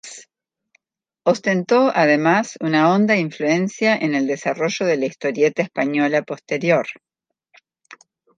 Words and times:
Ostentó, 1.27 1.91
además, 1.93 2.55
una 2.59 2.91
honda 2.91 3.15
influencia 3.17 3.95
en 3.95 4.15
el 4.15 4.25
desarrollo 4.25 4.87
de 4.87 4.97
la 4.97 5.05
historieta 5.05 5.61
española 5.61 6.23
posterior. 6.23 6.87